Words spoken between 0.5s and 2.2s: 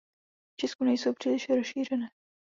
V Česku nejsou příliš rozšířené.